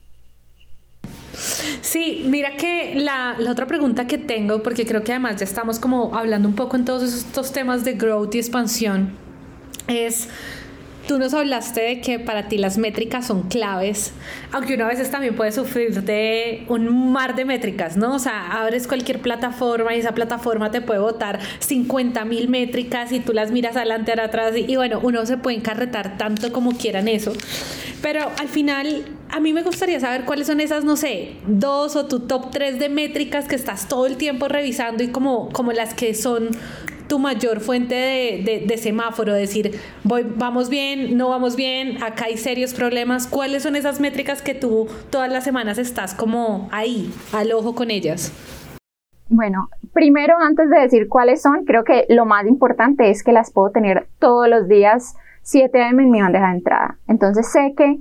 [1.82, 5.80] Sí, mira que la, la, otra pregunta que tengo, porque creo que además ya estamos
[5.80, 9.12] como hablando un poco en todos estos temas de growth y expansión,
[9.88, 10.27] es
[11.08, 14.13] Tú nos hablaste de que para ti las métricas son claves,
[14.51, 18.15] aunque uno a veces también puede sufrir de un mar de métricas, ¿no?
[18.15, 23.19] O sea, abres cualquier plataforma y esa plataforma te puede botar 50 mil métricas y
[23.19, 27.08] tú las miras adelante, atrás y, y bueno, uno se puede encarretar tanto como quieran
[27.08, 27.34] eso.
[28.01, 32.08] Pero al final, a mí me gustaría saber cuáles son esas, no sé, dos o
[32.08, 35.94] tu top tres de métricas que estás todo el tiempo revisando y como, como las
[35.94, 36.50] que son
[37.08, 42.38] tu mayor fuente de, de, semáforo, decir, voy, vamos bien, no vamos bien, acá hay
[42.38, 43.28] serios problemas.
[43.28, 47.91] ¿Cuáles son esas métricas que tú todas las semanas estás como ahí, al ojo con
[47.91, 48.32] ellas?
[49.28, 53.52] Bueno, primero antes de decir cuáles son, creo que lo más importante es que las
[53.52, 56.98] puedo tener todos los días 7 am en mi bandeja de entrada.
[57.08, 57.98] Entonces sé que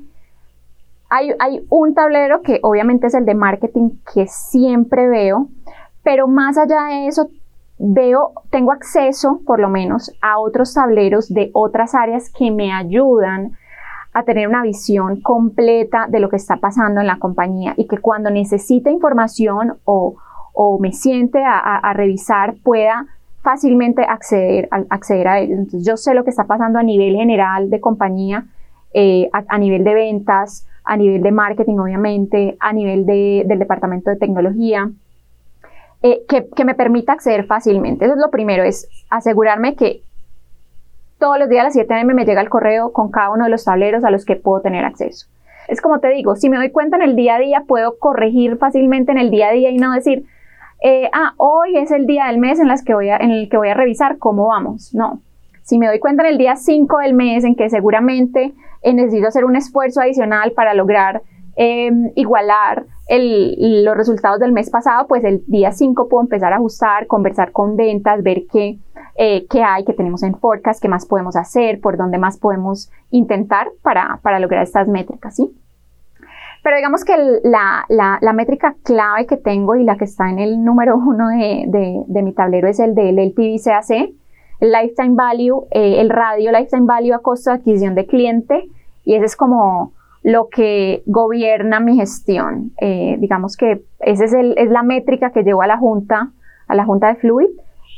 [1.10, 5.48] hay, hay un tablero que obviamente es el de marketing que siempre veo,
[6.02, 7.28] pero más allá de eso
[7.78, 13.52] veo, tengo acceso por lo menos a otros tableros de otras áreas que me ayudan
[14.12, 17.98] a tener una visión completa de lo que está pasando en la compañía y que
[17.98, 20.16] cuando necesite información o,
[20.78, 23.06] me siente a, revisar pueda
[23.40, 25.54] fácilmente acceder, a, acceder a ello.
[25.54, 28.44] Entonces yo sé lo que está pasando a nivel general de compañía,
[28.92, 34.16] eh, a, nivel de ventas, a nivel de marketing obviamente, a nivel del departamento de
[34.16, 34.90] tecnología,
[36.02, 38.06] eh, que, me permita acceder fácilmente.
[38.06, 40.02] Eso es lo primero, es asegurarme que
[41.20, 43.50] todos los días a las 7 am me llega el correo con cada uno de
[43.50, 45.28] los tableros a los que puedo tener acceso.
[45.68, 48.56] Es como te digo, si me doy cuenta en el día a día, puedo corregir
[48.56, 50.24] fácilmente en el día a día y no decir,
[50.82, 53.58] eh, ah, hoy es el día del mes en, las que voy en el que
[53.58, 54.92] voy a revisar cómo vamos.
[54.92, 55.20] No.
[55.70, 58.52] Si me doy cuenta en el día 5 del mes en que seguramente
[58.82, 61.22] eh, necesito hacer un esfuerzo adicional para lograr
[61.62, 67.06] Em, igualar los resultados del mes pasado, pues el día 5 puedo empezar a ajustar,
[67.06, 68.78] conversar con ventas, ver qué,
[69.16, 72.90] eh, qué hay, qué tenemos en forecast, qué más podemos hacer, por dónde más podemos
[73.10, 75.50] intentar para, para lograr estas métricas, ¿sí?
[76.62, 80.64] Pero digamos que la, la, métrica clave que tengo y la que está en el
[80.64, 83.58] número uno de, de, mi tablero es el del LTV
[84.60, 88.68] Lifetime Value, eh, el radio Lifetime Value a costo de adquisición de cliente,
[89.04, 89.92] y ese es como
[90.22, 92.72] lo que gobierna mi gestión.
[92.80, 96.30] Eh, digamos que esa es, es, la métrica que llevo a la junta,
[96.68, 97.48] a la junta de Fluid.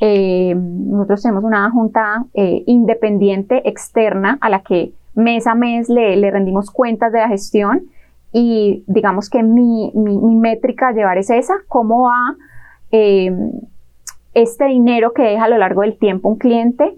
[0.00, 6.16] Eh, nosotros tenemos una junta eh, independiente externa a la que mes a mes le,
[6.16, 7.82] le, rendimos cuentas de la gestión
[8.32, 12.36] y digamos que mi, mi, mi métrica a llevar es esa, cómo va
[14.34, 16.96] este dinero que deja a lo largo del tiempo un cliente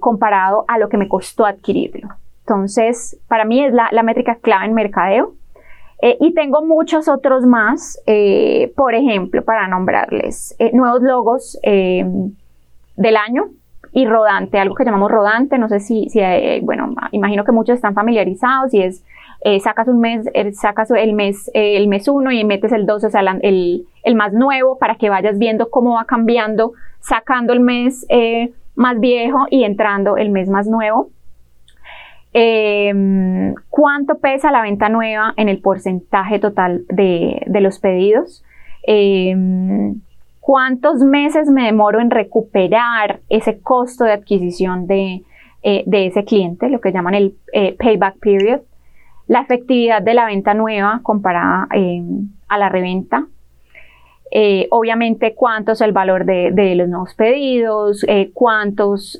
[0.00, 2.08] comparado a lo que me costó adquirirlo.
[2.46, 5.34] Entonces, para mí es la, métrica clave en mercadeo.
[6.00, 13.16] Eh, y tengo muchos otros más, eh, por ejemplo, para nombrarles eh, nuevos logos del
[13.16, 13.50] año
[13.92, 16.20] y rodante, algo que llamamos rodante, no sé si, si
[16.62, 19.04] bueno, imagino que muchos están familiarizados y es,
[19.62, 23.20] sacas un mes, sacas el mes, el mes uno y metes el 12, o sea,
[23.42, 28.06] el, el, más nuevo para que vayas viendo cómo va cambiando, sacando el mes
[28.74, 31.10] más viejo y entrando el mes más nuevo.
[32.38, 38.44] Em, ¿Cuánto pesa la venta nueva en el porcentaje total de, los pedidos?
[40.46, 45.24] ¿Cuántos meses me demoro en recuperar ese costo de adquisición de,
[45.64, 48.60] eh, ese cliente, lo que llaman el eh, payback period?
[49.26, 53.26] La efectividad de la venta nueva comparada em, a la reventa.
[54.30, 59.18] eh, obviamente cuánto es el valor de, los nuevos pedidos, eh, cuántos,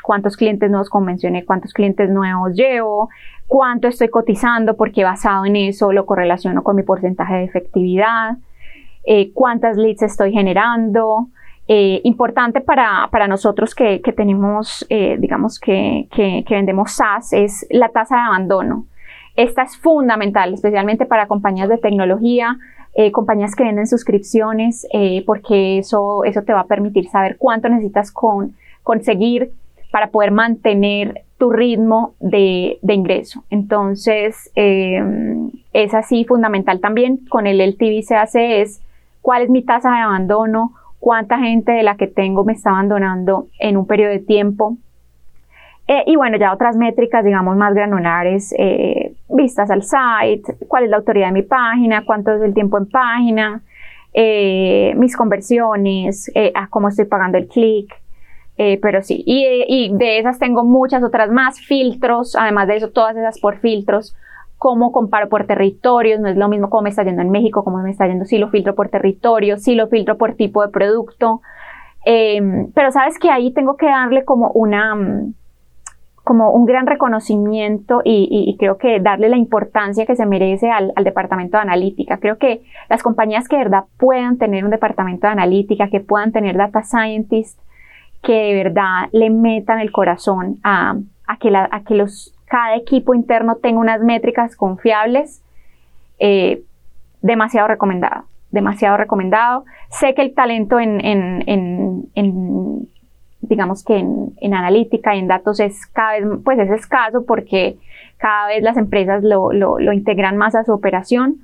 [0.00, 3.08] cuántos clientes nuevos convencioné, cuántos clientes nuevos llevo,
[3.48, 8.36] cuánto estoy cotizando, porque basado en eso lo correlaciono con mi porcentaje de efectividad,
[9.06, 11.28] eh, cuántas leads estoy generando.
[11.66, 18.86] importante para, nosotros que, tenemos, digamos que, que vendemos SaaS, es la tasa de abandono.
[19.34, 22.58] Esta es fundamental, especialmente para compañías de tecnología
[22.96, 27.68] eh, compañías que venden suscripciones, eh, porque eso, eso te va a permitir saber cuánto
[27.68, 29.50] necesitas con, conseguir
[29.90, 33.42] para poder mantener tu ritmo de, de ingreso.
[33.50, 38.80] Entonces, em, es así fundamental también con el LTV se hace es
[39.24, 43.48] cuál es mi tasa de abandono, cuánta gente de la que tengo me está abandonando
[43.58, 44.76] en un periodo de tiempo,
[45.88, 50.90] eh, y bueno, ya otras métricas, digamos, más granulares, eh, vistas al site, cuál es
[50.90, 53.62] la autoridad de mi página, cuánto es el tiempo en página,
[54.12, 57.94] eh, mis conversiones, a cómo estoy pagando el clic.
[58.56, 63.16] pero sí, y, y, de esas tengo muchas otras más, filtros, además de eso, todas
[63.16, 64.14] esas por filtros,
[64.64, 67.82] cómo comparo por territorios, no es lo mismo cómo me está yendo en México, cómo
[67.82, 71.42] me está yendo si lo filtro por territorio, si lo filtro por tipo de producto.
[72.74, 74.96] pero sabes que ahí tengo que darle como una
[76.24, 81.58] como un gran reconocimiento y, creo que darle la importancia que se merece al, departamento
[81.58, 82.16] de analítica.
[82.16, 86.32] Creo que las compañías que de verdad puedan tener un departamento de analítica, que puedan
[86.32, 87.60] tener data scientists,
[88.22, 90.96] que de verdad le metan el corazón a,
[91.38, 91.52] que,
[91.86, 95.42] que los, cada equipo interno tenga unas métricas confiables,
[96.20, 96.62] eh,
[97.20, 99.64] demasiado recomendado, demasiado recomendado.
[99.90, 102.88] Sé que el talento en, en
[103.48, 107.76] digamos que en, analítica y en datos es cada vez pues es escaso porque
[108.18, 111.38] cada vez las empresas lo, lo, integran más a su operación,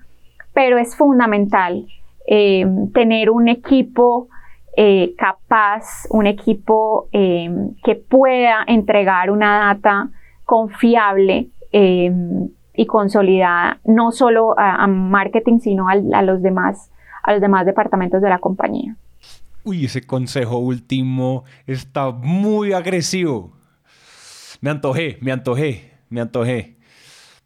[0.55, 1.87] pero es fundamental
[2.29, 4.29] eh, tener un equipo
[4.77, 10.11] eh, capaz, un equipo que pueda entregar una data
[10.51, 16.91] confiable y consolidada, no solo a, marketing, sino a, los demás,
[17.23, 18.97] a los demás departamentos de la compañía.
[19.63, 23.53] Uy, ese consejo último está muy agresivo.
[24.61, 26.79] Me antojé, me antojé, me antojé.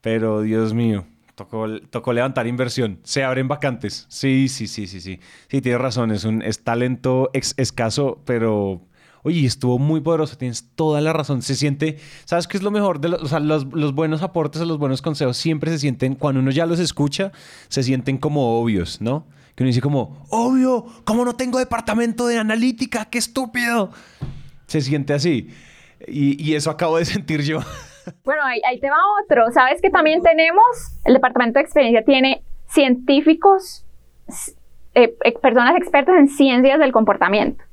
[0.01, 3.01] Pero Dios mío, tocó, tocó levantar inversión.
[3.03, 4.07] Se abren vacantes.
[4.09, 5.21] Sí, sí, sí, sí, sí.
[5.49, 8.81] Sí, tienes razón, es un es talento escaso, pero
[9.24, 11.42] oye, estuvo muy poderoso, tienes toda la razón.
[11.42, 13.00] Se siente, ¿sabes qué es lo mejor?
[13.00, 16.40] De o sea, los, los, buenos aportes o los buenos consejos siempre se sienten, cuando
[16.40, 17.32] uno ya los escucha,
[17.68, 19.26] se sienten como obvios, ¿no?
[19.54, 23.04] que uno dice como, obvio, ¿cómo no tengo departamento de analítica?
[23.04, 23.90] ¡Qué estúpido!
[24.66, 25.50] Se siente así.
[26.08, 27.60] Y, eso acabo de sentir yo.
[28.22, 29.50] Bueno, ahí, te va otro.
[29.50, 30.62] Sabes que también tenemos,
[31.06, 33.87] el departamento de experiencia tiene científicos,
[34.94, 37.64] eh, personas expertas en ciencias del comportamiento.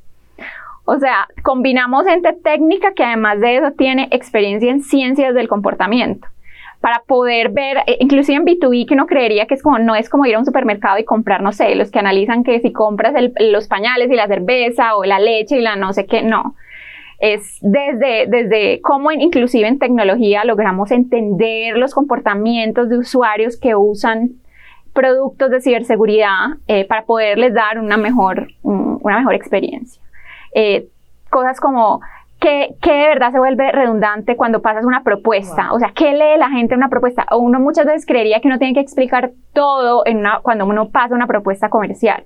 [0.93, 6.27] O sea, combinamos gente técnica que además de eso tiene experiencia en ciencias del comportamiento
[6.81, 10.09] para poder ver, eh, inclusive en B2B, que uno creería que es como, no es
[10.09, 13.13] como ir a un supermercado y comprar, no sé, los que analizan que si compras
[13.39, 16.55] los pañales y la cerveza o la leche y la no sé qué, no.
[17.19, 24.31] Es desde, desde cómo inclusive en tecnología logramos entender los comportamientos de usuarios que usan
[24.91, 30.01] productos de ciberseguridad eh, para poderles dar una mejor, una mejor experiencia.
[30.53, 30.87] Eh,
[31.29, 32.01] cosas como
[32.41, 35.71] ¿Qué, de verdad se vuelve redundante cuando pasas una propuesta?
[35.73, 37.23] O sea, ¿qué lee la gente en una propuesta?
[37.29, 40.89] O uno muchas veces creería que uno tiene que explicar todo en una, cuando uno
[40.89, 42.23] pasa una propuesta comercial.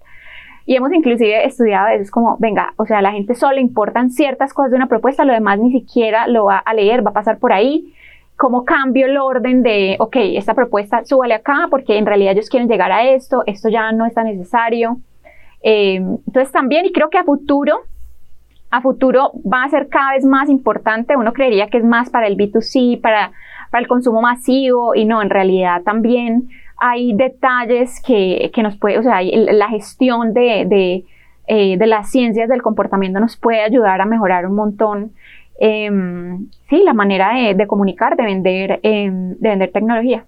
[0.65, 3.61] Y hemos inclusive estudiado a veces como, venga, o sea, a la gente solo le
[3.61, 7.09] importan ciertas cosas de una propuesta, lo demás ni siquiera lo va a leer, va
[7.09, 7.93] a pasar por ahí.
[8.37, 12.69] ¿Cómo cambio el orden de, ok, esta propuesta súbale acá porque en realidad ellos quieren
[12.69, 14.97] llegar a esto, esto ya no es tan necesario?
[15.61, 17.81] Eh, entonces también, y creo que a futuro,
[18.71, 21.15] a futuro va a ser cada vez más importante.
[21.15, 23.31] Uno creería que es más para el B2C, para,
[23.71, 28.99] para el consumo masivo y no, en realidad también hay detalles que, que nos puede,
[28.99, 31.05] o sea, la gestión de, de,
[31.47, 35.11] eh, de, las ciencias del comportamiento nos puede ayudar a mejorar un montón.
[35.57, 40.25] Em, sí, la manera de, comunicar, de vender, em, de vender tecnología.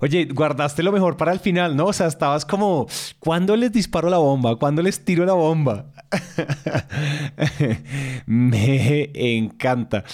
[0.00, 1.86] Oye, guardaste lo mejor para el final, ¿no?
[1.86, 2.86] O sea, estabas como,
[3.18, 4.56] ¿cuándo les disparo la bomba?
[4.56, 5.86] ¿Cuándo les tiro la bomba?
[8.26, 10.04] Me encanta.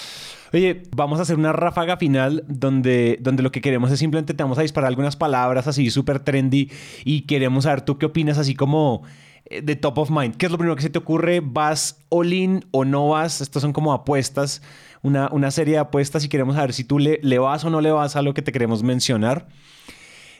[0.53, 4.43] Oye, vamos a hacer una ráfaga final donde, donde lo que queremos es simplemente te
[4.43, 6.71] vamos a disparar algunas palabras así súper trendy
[7.03, 9.03] y queremos saber tú qué opinas así como
[9.49, 10.35] de top of mind.
[10.37, 11.41] ¿Qué es lo primero que se te ocurre?
[11.43, 13.41] ¿Vas all in o no vas?
[13.41, 14.61] Estos son como apuestas
[15.05, 17.91] una, serie de apuestas y queremos saber si tú le, le vas o no le
[17.91, 19.47] vas a lo que te queremos mencionar.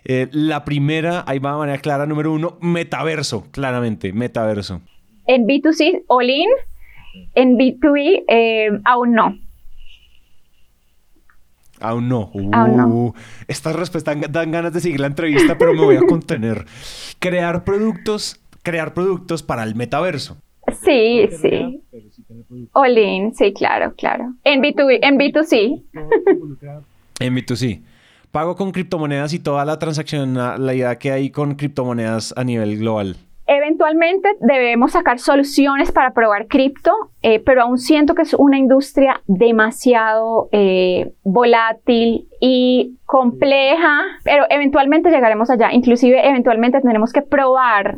[0.05, 4.81] Eh, la primera, ahí va de manera clara, número uno, metaverso, claramente, metaverso.
[5.27, 6.49] En B2C, all in.
[7.33, 9.37] En B2B, eh, aún no.
[11.79, 12.31] Aún no.
[12.53, 12.87] Aún no.
[12.87, 13.13] Uh,
[13.47, 16.65] estas respuestas dan, dan ganas de seguir la entrevista, pero me voy a contener.
[17.19, 20.35] Crear productos, crear productos para el metaverso.
[20.83, 21.81] Sí, sí.
[22.73, 24.33] All in, sí, claro, claro.
[24.43, 25.83] En B2B, en B2C.
[27.19, 27.81] En B2C.
[28.31, 32.77] Pago con criptomonedas y toda la transacción, la idea que hay con criptomonedas a nivel
[32.77, 33.15] global.
[33.47, 36.91] Eventualmente debemos sacar soluciones para probar cripto,
[37.21, 45.11] eh, pero aún siento que es una industria demasiado eh, volátil y compleja, pero eventualmente
[45.11, 45.71] llegaremos allá.
[45.71, 47.97] Inclusive eventualmente tendremos que probar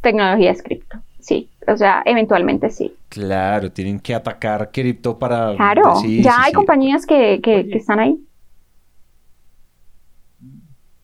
[0.00, 0.98] tecnologías cripto.
[1.20, 2.94] Sí, o sea, eventualmente sí.
[3.08, 5.54] Claro, tienen que atacar cripto para...
[5.56, 6.54] Claro, sí, ya sí, hay sí.
[6.54, 8.18] compañías que, que- que están ahí.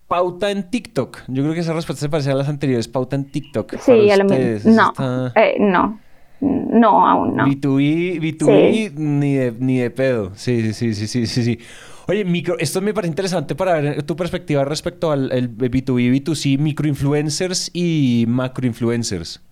[0.07, 1.18] Pauta en TikTok.
[1.28, 2.88] Yo creo que esa respuesta se parece a las anteriores.
[2.88, 3.72] Pauta en TikTok.
[3.78, 4.72] Sí, Para a lo mismo.
[4.72, 5.99] No, está- eh, no,
[6.40, 7.47] no, aún no.
[7.47, 10.32] B2B, B2B, ni, de, ni de pedo.
[10.34, 11.59] Sí, sí, sí, sí, sí, sí.
[12.07, 16.59] Oye, micro, esto me parece interesante para ver tu perspectiva respecto al el B2B, B2C,
[16.59, 19.42] microinfluencers y macroinfluencers.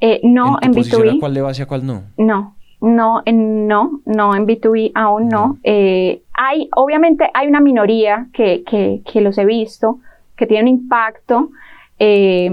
[0.00, 2.02] Eh, no, tu en posición, ¿A B2B, cuál le vas y a cuál no?
[2.16, 2.56] no.
[2.80, 5.46] No, en, no, no, en B2B aún no.
[5.46, 5.58] No.
[5.62, 10.00] Eh, hay, obviamente hay una minoría que, que, que los he visto,
[10.36, 11.50] que tiene un impacto,
[12.00, 12.50] eh,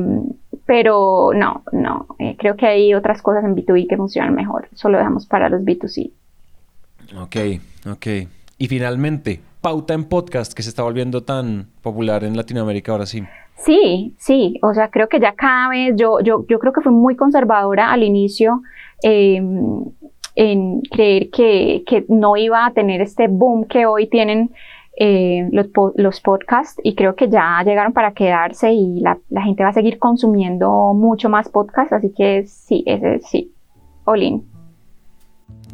[0.67, 2.05] pero no, no.
[2.19, 4.67] eh, creo que hay otras cosas en B2B que funcionan mejor.
[4.71, 6.11] Eso lo dejamos para los B2C.
[7.17, 7.35] Ok,
[7.91, 8.07] ok.
[8.59, 13.23] Y finalmente, pauta en podcast que se está volviendo tan popular en Latinoamérica ahora sí.
[13.55, 16.91] Sí, sí, o sea, creo que ya cada vez, yo, yo, yo creo que fui
[16.93, 18.61] muy conservadora al inicio
[19.03, 19.41] eh,
[20.35, 24.51] en creer que, que no iba a tener este boom que hoy tienen
[24.97, 29.63] eh, los, los podcasts y creo que ya llegaron para quedarse y la, la gente
[29.63, 33.53] va a seguir consumiendo mucho más podcasts, así que sí, ese sí,
[34.05, 34.43] Olin.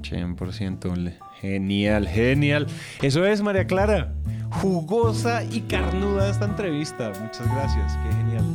[0.02, 0.96] 100%.
[0.96, 2.68] le- Genial, genial.
[3.02, 4.14] Eso es, María Clara.
[4.50, 7.12] Jugosa y carnuda esta entrevista.
[7.22, 7.98] Muchas gracias.
[8.04, 8.46] Qué genial.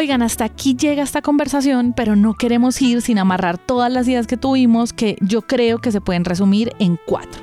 [0.00, 4.26] Oigan, hasta aquí llega esta conversación, pero no queremos ir sin amarrar todas las ideas
[4.26, 7.42] que tuvimos que yo creo que se pueden resumir en cuatro.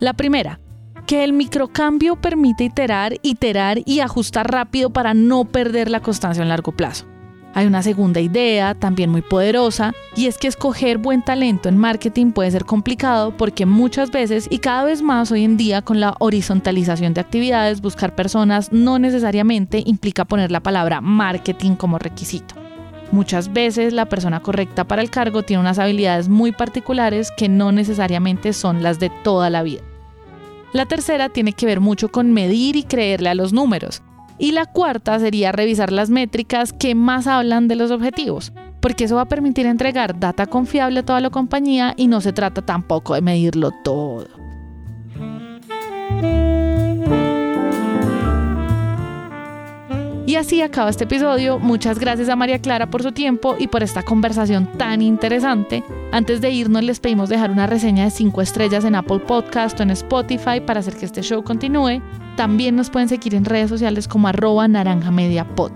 [0.00, 0.58] La primera,
[1.10, 6.48] que el microcambio permite iterar, iterar y ajustar rápido para no perder la constancia en
[6.48, 7.04] largo plazo.
[7.52, 12.30] Hay una segunda idea, también muy poderosa, y es que escoger buen talento en marketing
[12.30, 16.14] puede ser complicado porque muchas veces y cada vez más hoy en día con la
[16.20, 22.54] horizontalización de actividades, buscar personas no necesariamente implica poner la palabra marketing como requisito.
[23.10, 27.72] Muchas veces la persona correcta para el cargo tiene unas habilidades muy particulares que no
[27.72, 29.89] necesariamente son las de toda la vida.
[30.72, 34.02] La tercera tiene que ver mucho con medir y creerle a los números.
[34.38, 39.16] Y la cuarta sería revisar las métricas que más hablan de los objetivos, porque eso
[39.16, 43.14] va a permitir entregar data confiable a toda la compañía y no se trata tampoco
[43.14, 44.28] de medirlo todo.
[50.26, 51.58] Y así acaba este episodio.
[51.58, 55.82] Muchas gracias a María Clara por su tiempo y por esta conversación tan interesante.
[56.12, 59.82] Antes de irnos les pedimos dejar una reseña de 5 estrellas en Apple Podcast o
[59.82, 62.00] en Spotify para hacer que este show continúe.
[62.36, 65.72] También nos pueden seguir en redes sociales como arroba naranjamediapod.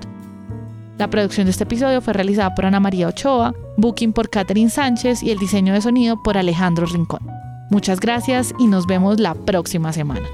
[0.99, 5.23] La producción de este episodio fue realizada por Ana María Ochoa, booking por Catherine Sánchez
[5.25, 7.27] y el diseño de sonido por Alejandro Rincón.
[7.71, 10.29] Muchas gracias y nos vemos la próxima semana.